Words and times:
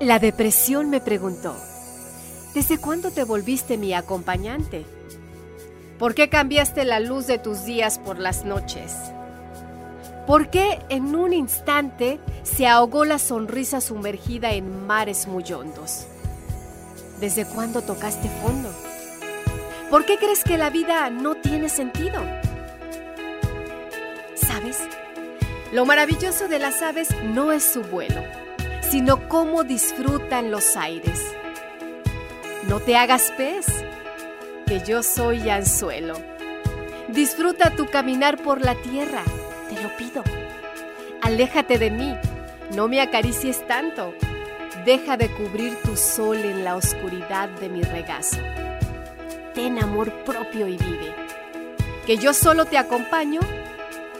La 0.00 0.18
depresión 0.18 0.90
me 0.90 1.00
preguntó, 1.00 1.54
¿desde 2.52 2.78
cuándo 2.78 3.12
te 3.12 3.22
volviste 3.22 3.78
mi 3.78 3.94
acompañante? 3.94 4.84
¿Por 6.00 6.16
qué 6.16 6.28
cambiaste 6.28 6.84
la 6.84 6.98
luz 6.98 7.28
de 7.28 7.38
tus 7.38 7.64
días 7.64 8.00
por 8.00 8.18
las 8.18 8.44
noches? 8.44 8.92
¿Por 10.26 10.50
qué 10.50 10.80
en 10.88 11.14
un 11.14 11.32
instante 11.32 12.18
se 12.42 12.66
ahogó 12.66 13.04
la 13.04 13.20
sonrisa 13.20 13.80
sumergida 13.80 14.52
en 14.52 14.84
mares 14.84 15.28
muy 15.28 15.44
hondos? 15.52 16.06
¿Desde 17.20 17.44
cuándo 17.44 17.80
tocaste 17.80 18.28
fondo? 18.42 18.70
¿Por 19.90 20.04
qué 20.06 20.18
crees 20.18 20.42
que 20.42 20.58
la 20.58 20.70
vida 20.70 21.08
no 21.08 21.36
tiene 21.36 21.68
sentido? 21.68 22.20
¿Sabes? 24.34 24.80
Lo 25.72 25.86
maravilloso 25.86 26.48
de 26.48 26.58
las 26.58 26.82
aves 26.82 27.08
no 27.22 27.52
es 27.52 27.62
su 27.62 27.82
vuelo, 27.82 28.20
sino 28.94 29.28
cómo 29.28 29.64
disfrutan 29.64 30.52
los 30.52 30.76
aires. 30.76 31.20
No 32.68 32.78
te 32.78 32.96
hagas 32.96 33.32
pez, 33.36 33.66
que 34.68 34.84
yo 34.86 35.02
soy 35.02 35.50
anzuelo. 35.50 36.14
Disfruta 37.08 37.70
tu 37.70 37.86
caminar 37.86 38.40
por 38.40 38.60
la 38.60 38.76
tierra, 38.76 39.24
te 39.68 39.82
lo 39.82 39.96
pido. 39.96 40.22
Aléjate 41.22 41.76
de 41.76 41.90
mí, 41.90 42.14
no 42.76 42.86
me 42.86 43.00
acaricies 43.00 43.66
tanto. 43.66 44.14
Deja 44.84 45.16
de 45.16 45.28
cubrir 45.28 45.74
tu 45.82 45.96
sol 45.96 46.36
en 46.36 46.62
la 46.62 46.76
oscuridad 46.76 47.48
de 47.48 47.68
mi 47.70 47.82
regazo. 47.82 48.38
Ten 49.54 49.82
amor 49.82 50.12
propio 50.22 50.68
y 50.68 50.76
vive. 50.76 51.12
Que 52.06 52.16
yo 52.16 52.32
solo 52.32 52.64
te 52.64 52.78
acompaño 52.78 53.40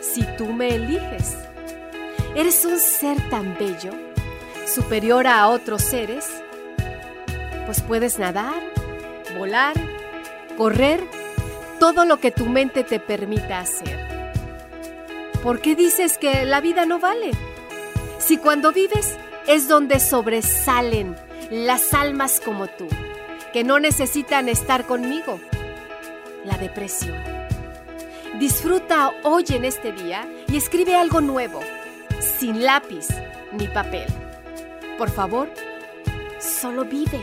si 0.00 0.24
tú 0.36 0.46
me 0.46 0.74
eliges. 0.74 1.36
Eres 2.34 2.64
un 2.64 2.80
ser 2.80 3.20
tan 3.30 3.56
bello, 3.56 3.92
superior 4.66 5.26
a 5.26 5.48
otros 5.48 5.82
seres, 5.82 6.28
pues 7.66 7.80
puedes 7.80 8.18
nadar, 8.18 8.62
volar, 9.38 9.74
correr, 10.56 11.00
todo 11.78 12.04
lo 12.04 12.18
que 12.18 12.30
tu 12.30 12.46
mente 12.46 12.84
te 12.84 13.00
permita 13.00 13.60
hacer. 13.60 14.32
¿Por 15.42 15.60
qué 15.60 15.74
dices 15.74 16.16
que 16.18 16.44
la 16.44 16.60
vida 16.60 16.86
no 16.86 16.98
vale? 16.98 17.32
Si 18.18 18.38
cuando 18.38 18.72
vives 18.72 19.16
es 19.46 19.68
donde 19.68 20.00
sobresalen 20.00 21.16
las 21.50 21.92
almas 21.92 22.40
como 22.40 22.66
tú, 22.66 22.88
que 23.52 23.64
no 23.64 23.78
necesitan 23.78 24.48
estar 24.48 24.86
conmigo. 24.86 25.38
La 26.44 26.56
depresión. 26.56 27.22
Disfruta 28.38 29.12
hoy 29.22 29.44
en 29.50 29.64
este 29.64 29.92
día 29.92 30.26
y 30.48 30.56
escribe 30.56 30.96
algo 30.96 31.20
nuevo, 31.20 31.60
sin 32.20 32.64
lápiz 32.64 33.08
ni 33.52 33.68
papel. 33.68 34.23
Por 34.98 35.10
favor, 35.10 35.48
solo 36.40 36.84
vive. 36.84 37.20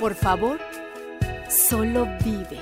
Por 0.00 0.14
favor, 0.14 0.58
solo 1.48 2.06
vive. 2.24 2.58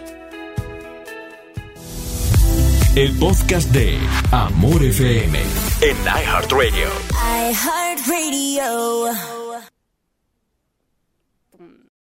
El 2.97 3.17
podcast 3.19 3.71
de 3.71 3.99
Amor 4.33 4.83
FM 4.83 5.39
en 5.83 5.97
iHeartRadio. 6.05 6.89
iHeartRadio. 7.51 9.36